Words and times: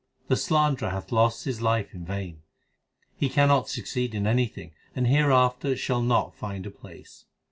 The 0.29 0.35
slanderer 0.35 0.89
hath 0.89 1.11
lost 1.11 1.45
his 1.45 1.61
life 1.61 1.93
in 1.93 2.03
vain. 2.05 2.41
He 3.17 3.29
cannot 3.29 3.69
succeed 3.69 4.15
in 4.15 4.25
anything, 4.25 4.71
and 4.95 5.05
hereafter 5.05 5.75
shall 5.75 6.01
not 6.01 6.33
find 6.33 6.65
a 6.65 6.71
place. 6.71 7.25